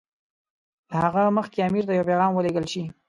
له 0.89 0.95
هغه 1.03 1.23
مخکې 1.37 1.59
امیر 1.67 1.83
ته 1.87 1.93
یو 1.93 2.07
پیغام 2.09 2.31
ولېږل 2.33 2.65
شي. 2.71 2.83